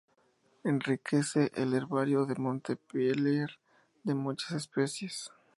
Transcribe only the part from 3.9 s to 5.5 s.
de muchas especies.